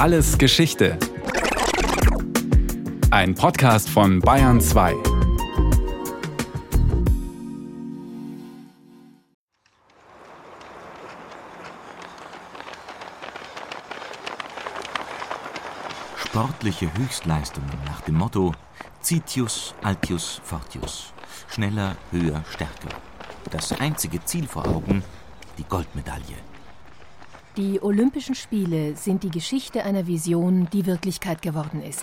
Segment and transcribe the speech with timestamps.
[0.00, 0.98] Alles Geschichte.
[3.10, 4.94] Ein Podcast von Bayern 2.
[16.16, 18.54] Sportliche Höchstleistungen nach dem Motto
[19.02, 21.12] Citius, Altius, Fortius.
[21.50, 22.96] Schneller, höher, stärker.
[23.50, 25.04] Das einzige Ziel vor Augen,
[25.58, 26.49] die Goldmedaille.
[27.60, 32.02] Die Olympischen Spiele sind die Geschichte einer Vision, die Wirklichkeit geworden ist.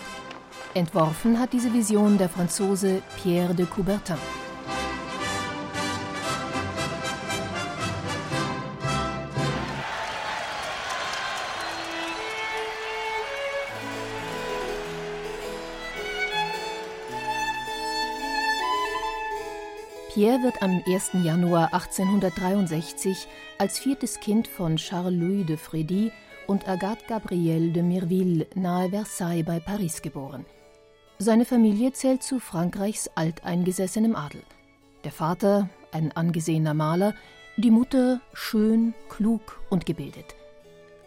[0.76, 4.18] Entworfen hat diese Vision der Franzose Pierre de Coubertin.
[20.18, 21.12] Pierre wird am 1.
[21.24, 23.28] Januar 1863
[23.60, 26.12] als viertes Kind von Charles-Louis de Frédy
[26.48, 30.44] und Agathe Gabrielle de Mirville nahe Versailles bei Paris geboren.
[31.20, 34.42] Seine Familie zählt zu Frankreichs alteingesessenem Adel.
[35.04, 37.14] Der Vater, ein angesehener Maler,
[37.58, 40.34] die Mutter schön, klug und gebildet.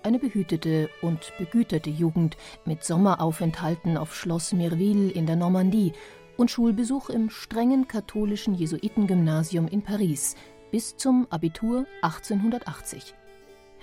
[0.05, 5.95] Eine behütete und begüterte Jugend mit Sommeraufenthalten auf Schloss Mirville in der Normandie
[6.41, 10.37] und Schulbesuch im strengen katholischen Jesuitengymnasium in Paris
[10.71, 13.15] bis zum Abitur 1880.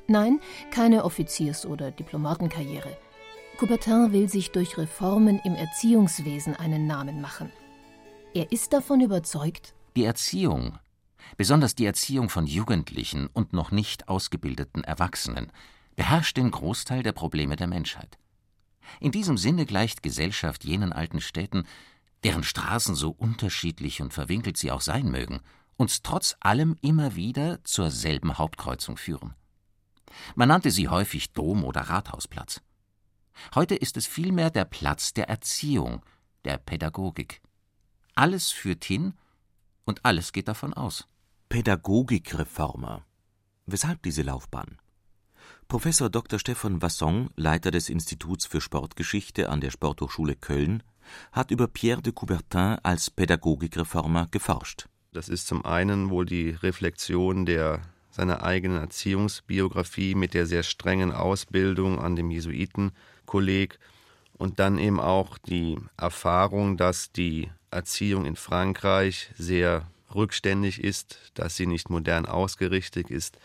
[0.08, 0.40] Nein,
[0.72, 2.98] keine Offiziers- oder Diplomatenkarriere.
[3.60, 7.52] Coubertin will sich durch Reformen im Erziehungswesen einen Namen machen.
[8.34, 10.80] Er ist davon überzeugt, die Erziehung,
[11.38, 15.52] besonders die Erziehung von Jugendlichen und noch nicht ausgebildeten Erwachsenen,
[15.96, 18.18] beherrscht den Großteil der Probleme der Menschheit.
[19.00, 21.66] In diesem Sinne gleicht Gesellschaft jenen alten Städten,
[22.28, 25.40] deren Straßen so unterschiedlich und verwinkelt sie auch sein mögen,
[25.78, 29.34] uns trotz allem immer wieder zur selben Hauptkreuzung führen.
[30.36, 32.62] Man nannte sie häufig Dom- oder Rathausplatz.
[33.56, 36.04] Heute ist es vielmehr der Platz der Erziehung,
[36.44, 37.42] der Pädagogik.
[38.14, 39.14] Alles führt hin
[39.86, 41.08] und alles geht davon aus.
[41.48, 43.06] Pädagogikreformer.
[43.68, 44.78] Weshalb diese Laufbahn?
[45.70, 46.40] Professor Dr.
[46.40, 50.84] Stefan Vasson, Leiter des Instituts für Sportgeschichte an der Sporthochschule Köln,
[51.32, 54.88] hat über Pierre de Coubertin als Pädagogikreformer geforscht.
[55.14, 57.82] Das ist zum einen wohl die Reflexion der
[58.12, 63.78] seiner eigenen Erziehungsbiografie mit der sehr strengen Ausbildung an dem Jesuitenkolleg
[64.34, 71.56] und dann eben auch die Erfahrung, dass die Erziehung in Frankreich sehr rückständig ist, dass
[71.56, 73.38] sie nicht modern ausgerichtet ist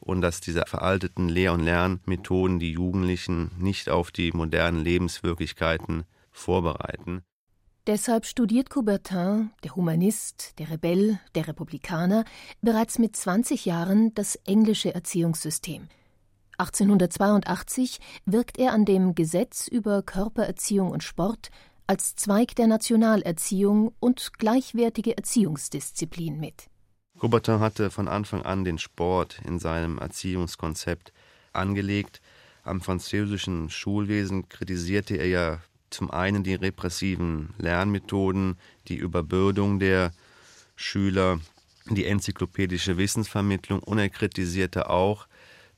[0.00, 6.04] und dass diese veralteten Lehr- und Lernmethoden die Jugendlichen nicht auf die modernen Lebenswirklichkeiten
[6.36, 7.22] vorbereiten.
[7.86, 12.24] Deshalb studiert Coubertin, der Humanist, der Rebell, der Republikaner,
[12.60, 15.88] bereits mit 20 Jahren das englische Erziehungssystem.
[16.58, 21.50] 1882 wirkt er an dem Gesetz über Körpererziehung und Sport
[21.86, 26.66] als Zweig der Nationalerziehung und gleichwertige Erziehungsdisziplin mit.
[27.20, 31.12] Coubertin hatte von Anfang an den Sport in seinem Erziehungskonzept
[31.52, 32.20] angelegt.
[32.64, 35.60] Am französischen Schulwesen kritisierte er ja
[35.90, 38.56] zum einen die repressiven Lernmethoden,
[38.88, 40.12] die Überbürdung der
[40.74, 41.40] Schüler,
[41.88, 45.26] die enzyklopädische Wissensvermittlung und er kritisierte auch,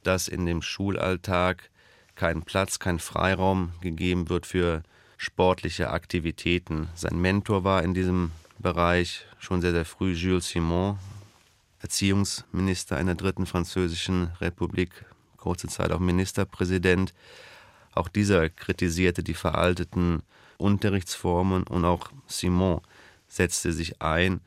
[0.03, 1.71] dass in dem Schulalltag
[2.15, 4.83] kein Platz, kein Freiraum gegeben wird für
[5.17, 6.89] sportliche Aktivitäten.
[6.95, 10.99] Sein Mentor war in diesem Bereich schon sehr, sehr früh Jules Simon,
[11.81, 15.05] Erziehungsminister in der dritten französischen Republik,
[15.37, 17.15] kurze Zeit auch Ministerpräsident.
[17.93, 20.23] Auch dieser kritisierte die veralteten
[20.59, 22.81] Unterrichtsformen und auch Simon
[23.29, 24.41] setzte sich ein,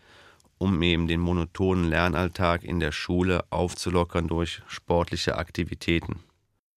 [0.57, 6.19] um eben den monotonen Lernalltag in der Schule aufzulockern durch sportliche Aktivitäten.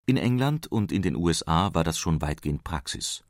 [0.07, 3.25] In England und in den USA war das schon weitgehend Praxis.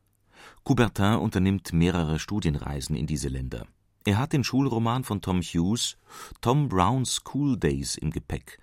[0.64, 3.66] Coubertin unternimmt mehrere Studienreisen in diese Länder.
[4.04, 5.96] Er hat den Schulroman von Tom Hughes
[6.40, 8.58] Tom Brown's School Days im Gepäck,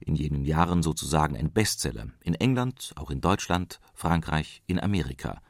[0.00, 5.40] in jenen Jahren sozusagen ein Bestseller, in England, auch in Deutschland, Frankreich, in Amerika.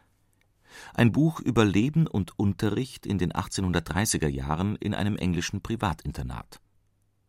[0.94, 6.60] Ein Buch über Leben und Unterricht in den 1830er Jahren in einem englischen Privatinternat.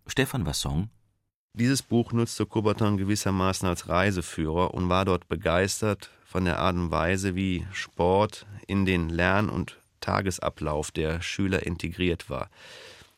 [0.07, 0.89] Stefan Vasson
[1.53, 6.91] Dieses Buch nutzte Coubertin gewissermaßen als Reiseführer und war dort begeistert von der Art und
[6.91, 12.49] Weise, wie Sport in den Lern- und Tagesablauf der Schüler integriert war.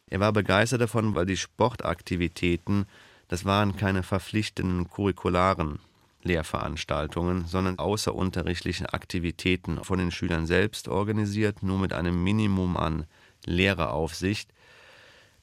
[0.07, 2.85] Er war begeistert davon, weil die Sportaktivitäten
[3.27, 5.79] das waren keine verpflichtenden curricularen
[6.23, 13.05] Lehrveranstaltungen, sondern außerunterrichtliche Aktivitäten von den Schülern selbst organisiert, nur mit einem Minimum an
[13.45, 14.49] Lehreraufsicht.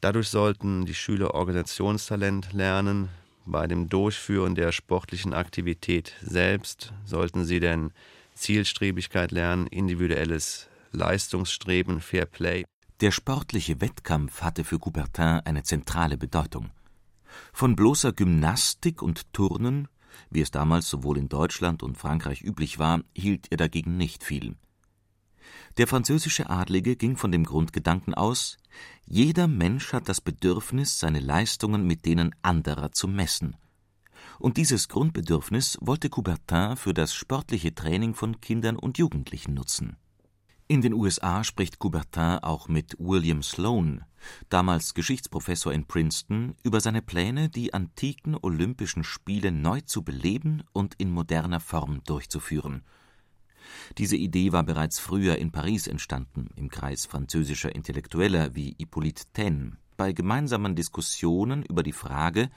[0.00, 3.10] Dadurch sollten die Schüler Organisationstalent lernen,
[3.46, 7.90] Bei dem Durchführen der sportlichen Aktivität selbst sollten sie denn
[8.34, 12.64] Zielstrebigkeit lernen, individuelles Leistungsstreben, Fair Play.
[13.00, 16.70] Der sportliche Wettkampf hatte für Coubertin eine zentrale Bedeutung.
[17.52, 19.88] Von bloßer Gymnastik und Turnen,
[20.30, 24.56] wie es damals sowohl in Deutschland und Frankreich üblich war, hielt er dagegen nicht viel.
[25.78, 28.58] Der französische Adlige ging von dem Grundgedanken aus,
[29.06, 33.56] jeder Mensch hat das Bedürfnis, seine Leistungen mit denen anderer zu messen.
[34.38, 39.96] Und dieses Grundbedürfnis wollte Coubertin für das sportliche Training von Kindern und Jugendlichen nutzen.
[40.70, 44.04] In den USA spricht Coubertin auch mit William Sloan,
[44.50, 50.94] damals Geschichtsprofessor in Princeton, über seine Pläne, die antiken Olympischen Spiele neu zu beleben und
[50.98, 52.84] in moderner Form durchzuführen–
[53.98, 59.76] diese Idee war bereits früher in Paris entstanden, im Kreis französischer Intellektueller wie Hippolyte Taine,
[59.96, 62.50] bei gemeinsamen Diskussionen über die Frage,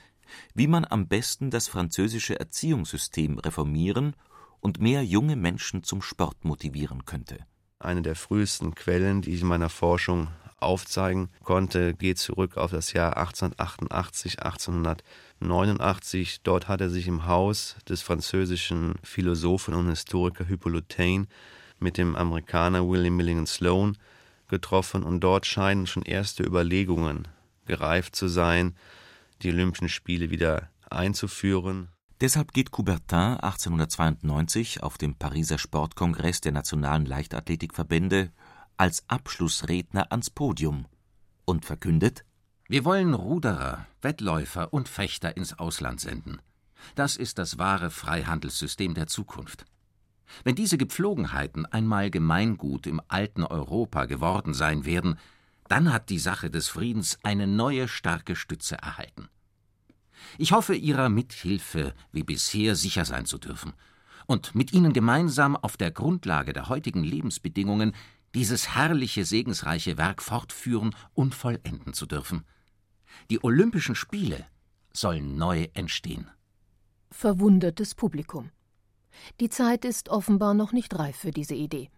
[0.54, 4.16] wie man am besten das französische Erziehungssystem reformieren
[4.60, 7.46] und mehr junge Menschen zum Sport motivieren könnte.
[7.84, 10.30] Eine der frühesten Quellen, die ich in meiner Forschung
[10.62, 16.44] aufzeigen konnte, geht zurück auf das Jahr 1888, 1889.
[16.44, 21.28] Dort hat er sich im Haus des französischen Philosophen und Historiker Hippolyte
[21.80, 23.98] mit dem Amerikaner William Milligan Sloan
[24.48, 27.28] getroffen und dort scheinen schon erste Überlegungen
[27.66, 28.78] gereift zu sein,
[29.42, 31.90] die Olympischen Spiele wieder einzuführen.
[32.24, 38.32] Deshalb geht Coubertin 1892 auf dem Pariser Sportkongress der nationalen Leichtathletikverbände
[38.78, 40.86] als Abschlussredner ans Podium
[41.44, 42.24] und verkündet
[42.70, 46.40] Wir wollen Ruderer, Wettläufer und Fechter ins Ausland senden.
[46.96, 49.66] Das ist das wahre Freihandelssystem der Zukunft.
[50.46, 55.20] Wenn diese Gepflogenheiten einmal Gemeingut im alten Europa geworden sein werden,
[55.68, 59.28] dann hat die Sache des Friedens eine neue starke Stütze erhalten.
[60.38, 63.74] Ich hoffe, Ihrer Mithilfe wie bisher sicher sein zu dürfen
[64.26, 67.94] und mit Ihnen gemeinsam auf der Grundlage der heutigen Lebensbedingungen
[68.34, 72.44] dieses herrliche, segensreiche Werk fortführen und vollenden zu dürfen.
[73.30, 74.46] Die Olympischen Spiele
[74.92, 76.30] sollen neu entstehen.
[77.12, 78.50] Verwundertes Publikum.
[79.40, 81.90] Die Zeit ist offenbar noch nicht reif für diese Idee.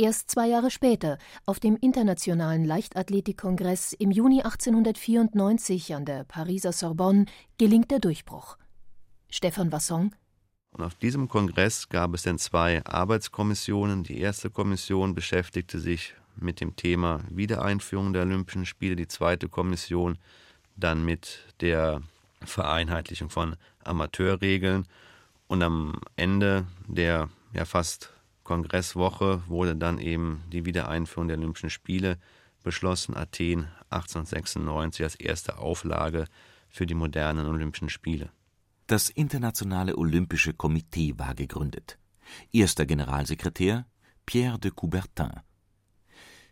[0.00, 7.26] Erst zwei Jahre später, auf dem Internationalen Leichtathletikkongress im Juni 1894 an der Pariser Sorbonne,
[7.58, 8.56] gelingt der Durchbruch.
[9.28, 10.14] Stefan Wasson
[10.70, 14.02] und auf diesem Kongress gab es dann zwei Arbeitskommissionen.
[14.02, 20.16] Die erste Kommission beschäftigte sich mit dem Thema Wiedereinführung der Olympischen Spiele, die zweite Kommission
[20.76, 22.00] dann mit der
[22.42, 23.54] Vereinheitlichung von
[23.84, 24.86] Amateurregeln.
[25.46, 28.14] Und am Ende der ja fast
[28.50, 32.18] Kongresswoche wurde dann eben die Wiedereinführung der Olympischen Spiele
[32.64, 33.16] beschlossen.
[33.16, 36.24] Athen 1896 als erste Auflage
[36.68, 38.32] für die modernen Olympischen Spiele.
[38.88, 41.96] Das Internationale Olympische Komitee war gegründet.
[42.50, 43.86] Erster Generalsekretär
[44.26, 45.30] Pierre de Coubertin.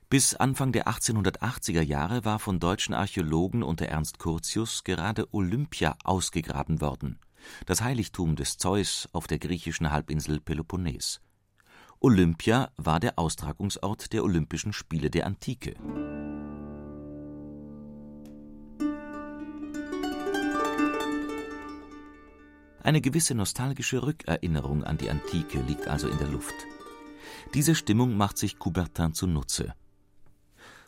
[0.09, 6.81] Bis Anfang der 1880er Jahre war von deutschen Archäologen unter Ernst Curtius gerade Olympia ausgegraben
[6.81, 7.19] worden,
[7.67, 11.21] das Heiligtum des Zeus auf der griechischen Halbinsel Peloponnes.
[12.01, 15.75] Olympia war der Austragungsort der Olympischen Spiele der Antike
[22.85, 26.55] Eine gewisse nostalgische Rückerinnerung an die Antike liegt also in der Luft.
[27.55, 29.75] Diese Stimmung macht sich Coubertin zunutze.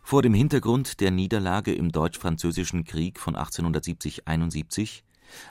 [0.04, 5.02] Vor dem Hintergrund der Niederlage im Deutsch-Französischen Krieg von 1870 71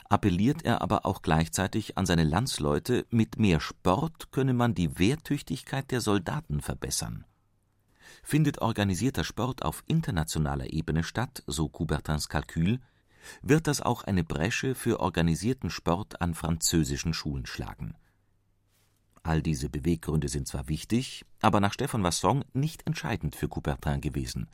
[0.08, 5.90] appelliert er aber auch gleichzeitig an seine Landsleute, mit mehr Sport könne man die Wehrtüchtigkeit
[5.90, 7.24] der Soldaten verbessern.
[8.22, 12.80] Findet organisierter Sport auf internationaler Ebene statt, so Coubertins Kalkül,
[13.42, 17.94] wird das auch eine Bresche für organisierten Sport an französischen Schulen schlagen.
[19.22, 24.48] All diese Beweggründe sind zwar wichtig, aber nach Stefan Vasson nicht entscheidend für Coubertin gewesen.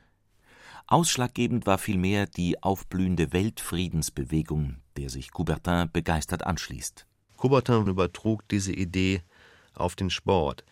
[0.87, 7.07] Ausschlaggebend war vielmehr die aufblühende Weltfriedensbewegung, der sich Coubertin begeistert anschließt.
[7.37, 9.23] Coubertin übertrug diese Idee
[9.75, 10.65] auf den Sport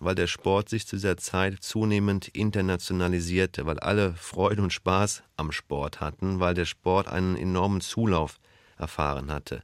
[0.00, 5.52] weil der Sport sich zu dieser Zeit zunehmend internationalisierte, weil alle Freude und Spaß am
[5.52, 8.40] Sport hatten, weil der Sport einen enormen Zulauf
[8.78, 9.62] erfahren hatte,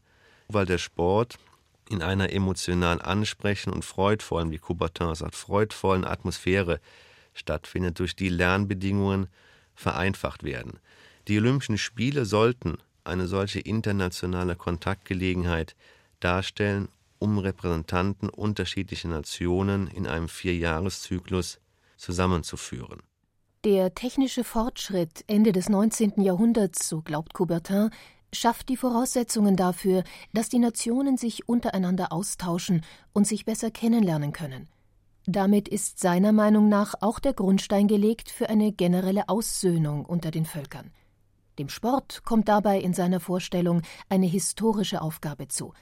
[0.49, 1.38] weil der Sport
[1.88, 6.81] in einer emotional ansprechenden und freudvollen, wie Coubertin sagt, freudvollen Atmosphäre
[7.33, 9.29] stattfindet, durch die Lernbedingungen
[9.76, 10.80] vereinfacht werden.
[11.28, 15.76] Die Olympischen Spiele sollten eine solche internationale Kontaktgelegenheit
[16.18, 21.59] darstellen um Repräsentanten unterschiedlicher Nationen in einem Vierjahreszyklus
[21.97, 23.02] zusammenzuführen.
[23.64, 26.23] Der technische Fortschritt Ende des 19.
[26.23, 27.90] Jahrhunderts, so glaubt Coubertin,
[28.33, 34.68] schafft die Voraussetzungen dafür, dass die Nationen sich untereinander austauschen und sich besser kennenlernen können.
[35.28, 40.47] Damit ist seiner Meinung nach auch der Grundstein gelegt für eine generelle Aussöhnung unter den
[40.47, 40.92] Völkern.
[41.59, 45.75] Dem Sport kommt dabei in seiner Vorstellung eine historische Aufgabe zu.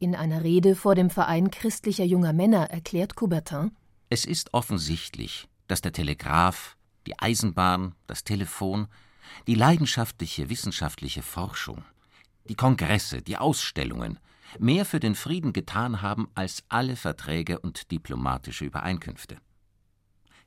[0.00, 3.70] In einer Rede vor dem Verein christlicher junger Männer erklärt Coubertin
[4.08, 6.76] Es ist offensichtlich, dass der Telegraph,
[7.06, 8.88] die Eisenbahn, das Telefon,
[9.46, 11.84] die leidenschaftliche wissenschaftliche Forschung,
[12.48, 14.18] die Kongresse, die Ausstellungen
[14.58, 19.38] mehr für den Frieden getan haben als alle Verträge und diplomatische Übereinkünfte.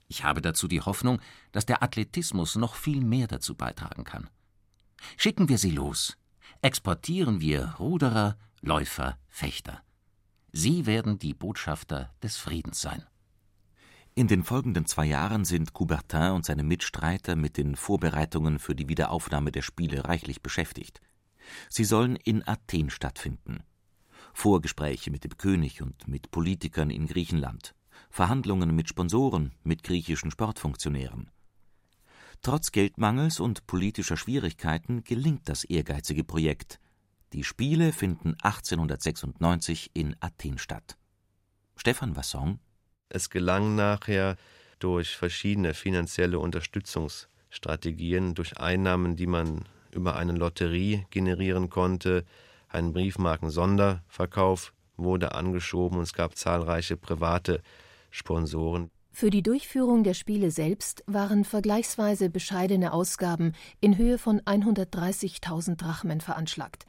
[0.07, 1.19] Ich habe dazu die Hoffnung,
[1.51, 4.29] dass der Athletismus noch viel mehr dazu beitragen kann.
[5.17, 6.17] Schicken wir sie los,
[6.61, 9.81] exportieren wir Ruderer, Läufer, Fechter.
[10.51, 13.03] Sie werden die Botschafter des Friedens sein.
[14.15, 18.89] In den folgenden zwei Jahren sind Coubertin und seine Mitstreiter mit den Vorbereitungen für die
[18.89, 21.01] Wiederaufnahme der Spiele reichlich beschäftigt.
[21.69, 23.63] Sie sollen in Athen stattfinden.
[24.37, 27.73] Vorgespräche mit dem König und mit Politikern in Griechenland,
[28.11, 31.31] Verhandlungen mit Sponsoren, mit griechischen Sportfunktionären.
[32.43, 36.79] Trotz Geldmangels und politischer Schwierigkeiten gelingt das ehrgeizige Projekt.
[37.33, 40.99] Die Spiele finden 1896 in Athen statt.
[41.75, 42.59] Stefan Vasson
[43.09, 44.37] es gelang nachher
[44.77, 52.23] durch verschiedene finanzielle Unterstützungsstrategien, durch Einnahmen, die man über eine Lotterie generieren konnte,
[52.77, 57.61] ein Briefmarken-Sonderverkauf wurde angeschoben und es gab zahlreiche private
[58.11, 58.89] Sponsoren.
[59.11, 66.21] Für die Durchführung der Spiele selbst waren vergleichsweise bescheidene Ausgaben in Höhe von 130.000 Drachmen
[66.21, 66.85] veranschlagt.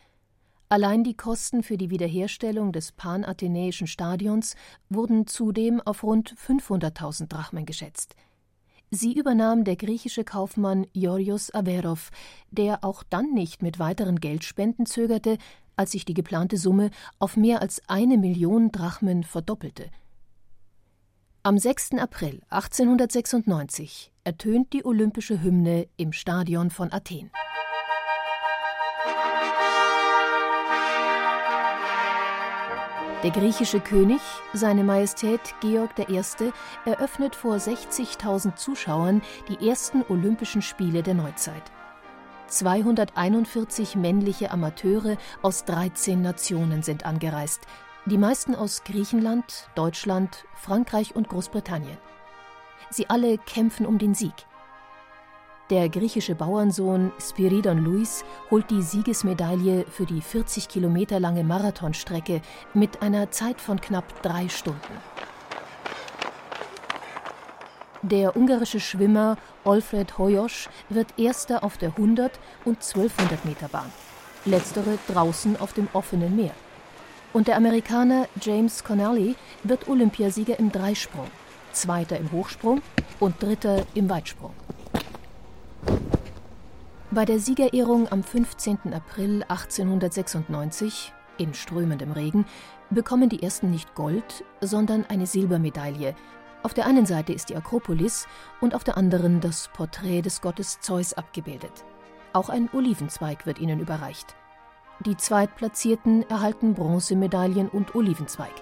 [0.69, 4.57] Allein die Kosten für die Wiederherstellung des Panathenäischen Stadions
[4.91, 8.15] wurden zudem auf rund 500.000 Drachmen geschätzt.
[8.91, 12.11] Sie übernahm der griechische Kaufmann Yorios Averov,
[12.51, 15.39] der auch dann nicht mit weiteren Geldspenden zögerte,
[15.79, 19.91] als sich die geplante Summe auf mehr als eine Million Drachmen verdoppelte.
[21.45, 21.95] Am 6.
[21.99, 27.31] April 1896 ertönt die olympische Hymne im Stadion von Athen.
[33.25, 34.21] Der griechische König,
[34.53, 36.21] seine Majestät Georg I.,
[36.85, 41.65] eröffnet vor 60.000 Zuschauern die ersten Olympischen Spiele der Neuzeit.
[42.49, 47.61] 241 männliche Amateure aus 13 Nationen sind angereist,
[48.07, 51.99] die meisten aus Griechenland, Deutschland, Frankreich und Großbritannien.
[52.91, 54.35] Sie alle kämpfen um den Sieg.
[55.69, 62.41] Der griechische Bauernsohn Spiridon Luis holt die Siegesmedaille für die 40 Kilometer lange Marathonstrecke
[62.73, 65.28] mit einer Zeit von knapp drei Stunden.
[68.03, 73.91] Der ungarische Schwimmer Alfred Hoyos wird Erster auf der 100 und 1200 Meter Bahn,
[74.45, 76.53] letztere draußen auf dem offenen Meer.
[77.33, 81.27] Und der Amerikaner James Connelly wird Olympiasieger im Dreisprung,
[81.73, 82.83] Zweiter im Hochsprung
[83.19, 84.55] und Dritter im Weitsprung.
[87.11, 88.95] Bei der Siegerehrung am 15.
[88.95, 92.47] April 1896, in strömendem Regen,
[92.91, 96.15] bekommen die ersten nicht Gold, sondern eine Silbermedaille.
[96.63, 98.27] Auf der einen Seite ist die Akropolis
[98.61, 101.85] und auf der anderen das Porträt des Gottes Zeus abgebildet.
[102.33, 104.35] Auch ein Olivenzweig wird ihnen überreicht.
[105.07, 108.53] Die Zweitplatzierten erhalten Bronzemedaillen und Olivenzweig.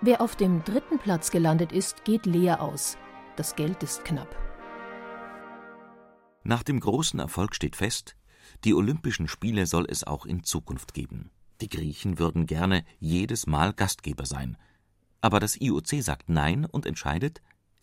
[0.00, 2.96] Wer auf dem dritten Platz gelandet ist, geht leer aus.
[3.34, 4.36] Das Geld ist knapp.
[6.44, 8.14] Nach dem großen Erfolg steht fest,
[8.64, 11.30] die Olympischen Spiele soll es auch in Zukunft geben.
[11.60, 14.56] Die Griechen würden gerne jedes Mal Gastgeber sein.
[15.20, 17.40] Aber das IOC sagt Nein und entscheidet,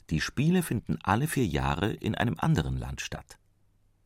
[0.10, 3.38] die Spiele finden alle vier Jahre in einem anderen Land statt.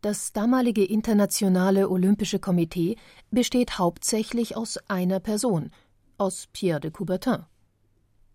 [0.01, 2.95] Das damalige Internationale Olympische Komitee
[3.31, 5.71] besteht hauptsächlich aus einer Person,
[6.17, 7.45] aus Pierre de Coubertin.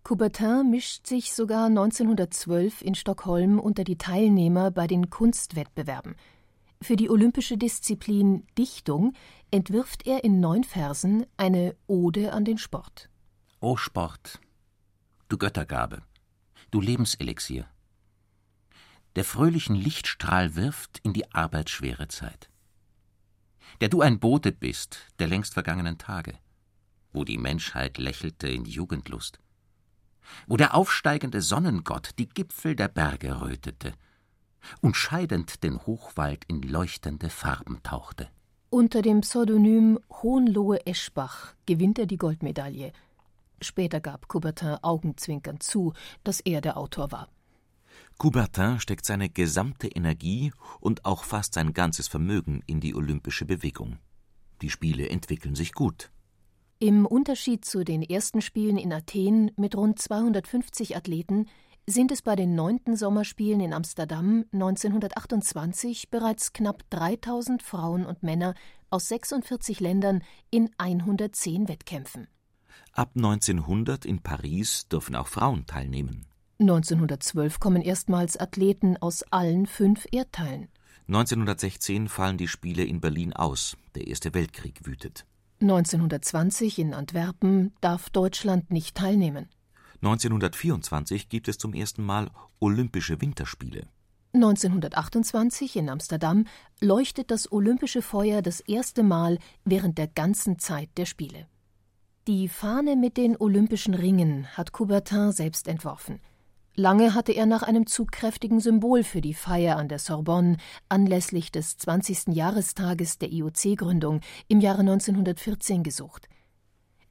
[0.03, 6.15] Coubertin mischt sich sogar 1912 in Stockholm unter die Teilnehmer bei den Kunstwettbewerben.
[6.79, 9.13] Für die olympische Disziplin Dichtung
[9.49, 13.09] entwirft er in neun Versen eine Ode an den Sport.
[13.61, 14.39] O Sport,
[15.27, 16.03] du Göttergabe,
[16.71, 17.67] du Lebenselixier,
[19.15, 22.49] der fröhlichen Lichtstrahl wirft in die arbeitsschwere Zeit,
[23.81, 26.37] der du ein Bote bist der längst vergangenen Tage,
[27.11, 29.39] wo die Menschheit lächelte in Jugendlust,
[30.47, 33.93] wo der aufsteigende Sonnengott die Gipfel der Berge rötete
[34.81, 38.29] und scheidend den Hochwald in leuchtende Farben tauchte.
[38.69, 42.91] Unter dem Pseudonym Hohenlohe Eschbach gewinnt er die Goldmedaille.
[43.61, 45.93] Später gab Coubertin augenzwinkernd zu,
[46.23, 47.29] dass er der Autor war.
[48.17, 53.97] Coubertin steckt seine gesamte Energie und auch fast sein ganzes Vermögen in die olympische Bewegung.
[54.61, 56.11] Die Spiele entwickeln sich gut.
[56.79, 61.47] Im Unterschied zu den ersten Spielen in Athen mit rund 250 Athleten
[61.87, 68.55] sind es bei den neunten Sommerspielen in Amsterdam 1928 bereits knapp 3000 Frauen und Männer
[68.89, 72.27] aus 46 Ländern in 110 Wettkämpfen.
[72.91, 76.25] Ab 1900 in Paris dürfen auch Frauen teilnehmen.
[76.59, 80.69] 1912 kommen erstmals Athleten aus allen fünf Erdteilen.
[81.07, 83.77] 1916 fallen die Spiele in Berlin aus.
[83.95, 85.25] Der Erste Weltkrieg wütet.
[85.61, 89.49] 1920 in Antwerpen darf Deutschland nicht teilnehmen.
[90.01, 92.29] 1924 gibt es zum ersten Mal
[92.59, 93.87] Olympische Winterspiele.
[94.33, 96.45] 1928 in Amsterdam
[96.81, 101.47] leuchtet das olympische Feuer das erste Mal während der ganzen Zeit der Spiele.
[102.27, 106.19] Die Fahne mit den olympischen Ringen hat Coubertin selbst entworfen.
[106.73, 110.57] Lange hatte er nach einem zugkräftigen Symbol für die Feier an der Sorbonne
[110.89, 112.29] anlässlich des 20.
[112.29, 116.27] Jahrestages der IOC-Gründung im Jahre 1914 gesucht.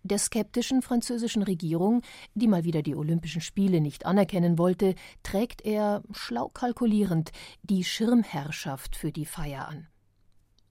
[0.02, 2.02] Der skeptischen französischen Regierung,
[2.34, 7.30] die mal wieder die Olympischen Spiele nicht anerkennen wollte, trägt er, schlau kalkulierend,
[7.62, 9.86] die Schirmherrschaft für die Feier an.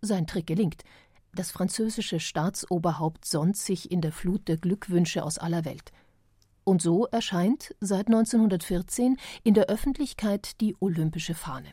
[0.01, 0.83] Sein Trick gelingt.
[1.36, 5.92] Das französische Staatsoberhaupt sonnt sich in der Flut der Glückwünsche aus aller Welt.
[6.63, 11.70] Und so erscheint seit 1914 in der Öffentlichkeit die olympische Fahne.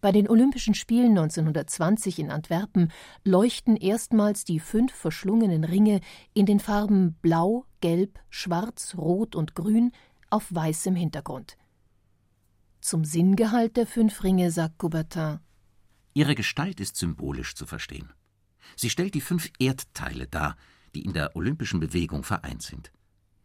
[0.00, 2.92] Bei den Olympischen Spielen 1920 in Antwerpen
[3.24, 6.00] leuchten erstmals die fünf verschlungenen Ringe
[6.32, 9.90] in den Farben Blau, Gelb, Schwarz, Rot und Grün
[10.30, 11.58] auf weißem Hintergrund.
[12.80, 15.40] Zum Sinngehalt der fünf Ringe sagt Coubertin:
[16.14, 18.12] Ihre Gestalt ist symbolisch zu verstehen.
[18.76, 20.56] Sie stellt die fünf Erdteile dar,
[20.94, 22.92] die in der olympischen Bewegung vereint sind.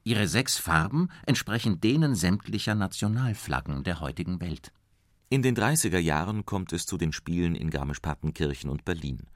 [0.03, 4.73] Ihre sechs Farben entsprechen denen sämtlicher Nationalflaggen der heutigen Welt.
[5.29, 9.27] In den 30er Jahren kommt es zu den Spielen in Garmisch-Partenkirchen und Berlin.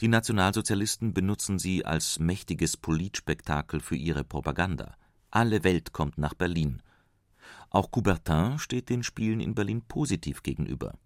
[0.00, 4.96] Die Nationalsozialisten benutzen sie als mächtiges Politspektakel für ihre Propaganda.
[5.30, 6.82] Alle Welt kommt nach Berlin.
[7.70, 10.98] Auch Coubertin steht den Spielen in Berlin positiv gegenüber.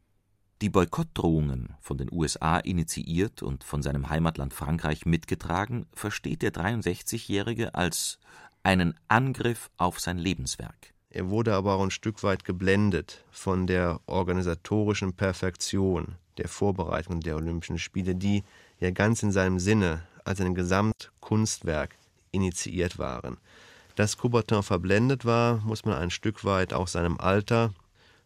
[0.63, 7.75] Die Boykottdrohungen, von den USA initiiert und von seinem Heimatland Frankreich mitgetragen, versteht der 63-Jährige
[7.75, 8.19] als
[8.63, 10.93] einen Angriff auf sein Lebenswerk.
[11.09, 17.37] Er wurde aber auch ein Stück weit geblendet von der organisatorischen Perfektion der Vorbereitung der
[17.37, 18.45] Olympischen Spiele, die
[18.81, 21.97] ja ganz in seinem Sinne als ein Gesamtkunstwerk
[22.33, 23.39] initiiert waren.
[23.97, 27.73] Dass Coubertin verblendet war, muss man ein Stück weit auch seinem Alter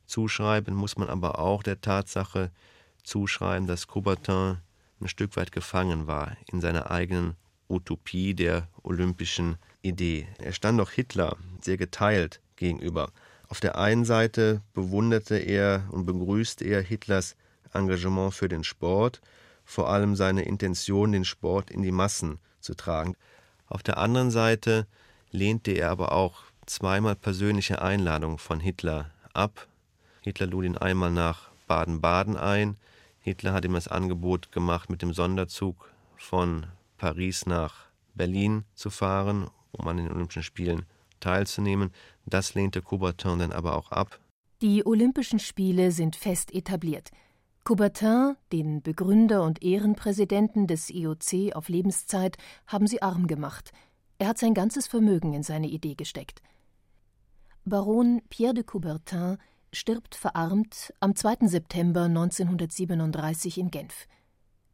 [0.06, 2.50] zuschreiben, muss man aber auch der Tatsache
[3.02, 4.58] zuschreiben, dass Coubertin
[5.00, 7.36] ein Stück weit gefangen war in seiner eigenen
[7.68, 10.28] Utopie der olympischen Idee.
[10.38, 13.10] Er stand auch Hitler sehr geteilt gegenüber.
[13.48, 17.36] Auf der einen Seite bewunderte er und begrüßte er Hitlers
[17.72, 19.20] Engagement für den Sport,
[19.64, 23.16] vor allem seine Intention, den Sport in die Massen zu tragen.
[23.66, 24.86] Auf der anderen Seite
[25.30, 29.66] lehnte er aber auch zweimal persönliche Einladungen von Hitler ab.
[30.24, 32.78] Hitler lud ihn einmal nach Baden-Baden ein.
[33.20, 37.74] Hitler hat ihm das Angebot gemacht, mit dem Sonderzug von Paris nach
[38.14, 40.86] Berlin zu fahren, um an den Olympischen Spielen
[41.20, 41.92] teilzunehmen.
[42.24, 44.18] Das lehnte Coubertin dann aber auch ab.
[44.62, 47.10] Die Olympischen Spiele sind fest etabliert.
[47.64, 53.72] Coubertin, den Begründer und Ehrenpräsidenten des IOC auf Lebenszeit, haben sie arm gemacht.
[54.16, 56.40] Er hat sein ganzes Vermögen in seine Idee gesteckt.
[57.66, 59.36] Baron Pierre de Coubertin
[59.74, 61.48] stirbt verarmt am 2.
[61.48, 64.06] September 1937 in Genf.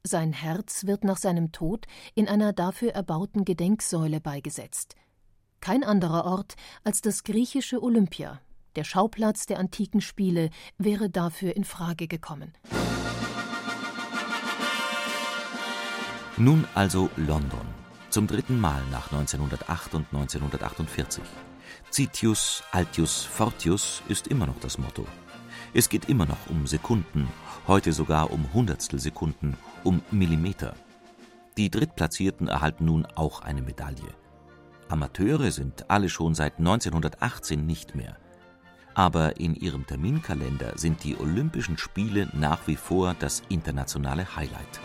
[0.02, 4.94] Sein Herz wird nach seinem Tod in einer dafür erbauten Gedenksäule beigesetzt.
[5.60, 8.40] Kein anderer Ort als das griechische Olympia,
[8.76, 12.54] der Schauplatz der antiken Spiele, wäre dafür in Frage gekommen.
[16.38, 17.66] Nun also London.
[18.08, 21.22] Zum dritten Mal nach 1908 und 1948.
[21.92, 25.06] Citius, Altius, Fortius ist immer noch das Motto.
[25.72, 27.28] Es geht immer noch um Sekunden,
[27.66, 30.74] heute sogar um Hundertstelsekunden, um Millimeter.
[31.56, 34.14] Die Drittplatzierten erhalten nun auch eine Medaille.
[34.88, 38.16] Amateure sind alle schon seit 1918 nicht mehr.
[38.94, 44.80] Aber in ihrem Terminkalender sind die Olympischen Spiele nach wie vor das internationale Highlight.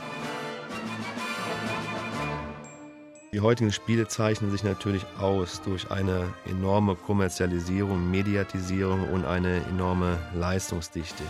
[3.35, 10.17] Die heutigen Spiele zeichnen sich natürlich aus durch eine enorme Kommerzialisierung, Mediatisierung und eine enorme
[10.35, 11.21] Leistungsdichte.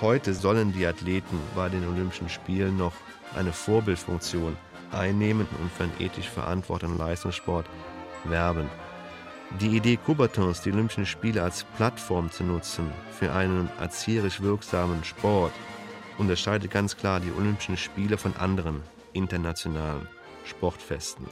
[0.00, 2.92] Heute sollen die Athleten bei den Olympischen Spielen noch
[3.34, 4.56] eine Vorbildfunktion
[4.92, 7.66] einnehmen und für einen ethisch verantworteten Leistungssport
[8.22, 8.70] werben.
[9.60, 15.52] Die Idee Coubertins, die Olympischen Spiele als Plattform zu nutzen für einen erzieherisch wirksamen Sport,
[16.16, 18.82] unterscheidet ganz klar die Olympischen Spiele von anderen
[19.14, 20.06] internationalen
[20.50, 21.26] Sportfesten.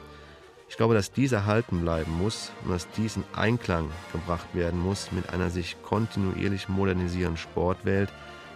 [0.69, 5.11] Ich glaube, dass dies erhalten bleiben muss und dass dies in Einklang gebracht werden muss
[5.11, 8.13] mit einer sich kontinuierlich modernisierenden Sportwelt,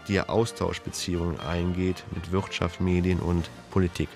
[0.08, 4.10] die ja Austauschbeziehungen eingeht mit Wirtschaft, Medien und Politik.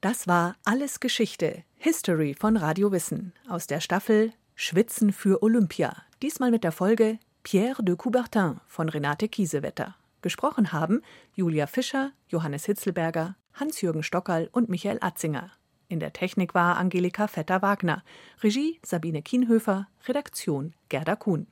[0.00, 5.96] Das war Alles Geschichte, History von Radio Wissen aus der Staffel Schwitzen für Olympia.
[6.22, 9.96] Diesmal mit der Folge Pierre de Coubertin von Renate Kiesewetter.
[10.22, 11.02] Gesprochen haben
[11.34, 15.50] Julia Fischer, Johannes Hitzelberger, Hans-Jürgen Stockerl und Michael Atzinger.
[15.88, 18.04] In der Technik war Angelika Vetter-Wagner,
[18.44, 21.48] Regie Sabine Kienhöfer, Redaktion Gerda Kuhn.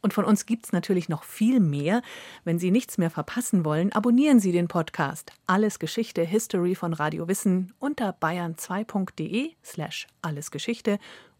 [0.00, 2.02] Und von uns gibt's natürlich noch viel mehr.
[2.44, 7.28] Wenn Sie nichts mehr verpassen wollen, abonnieren Sie den Podcast Alles Geschichte History von Radio
[7.28, 10.98] Wissen unter bayern2.de slash allesgeschichte